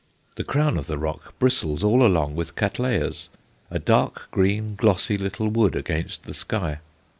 The 0.33 0.43
crown 0.43 0.77
of 0.79 0.87
the 0.87 0.97
rock 0.97 1.37
bristles 1.37 1.83
all 1.83 2.03
along 2.03 2.35
with 2.35 2.55
Cattleyas, 2.55 3.29
a 3.69 3.77
dark 3.77 4.29
green 4.31 4.73
glossy 4.73 5.15
little 5.15 5.49
wood 5.49 5.75
against 5.75 6.23
the 6.23 6.33
sky. 6.33 6.79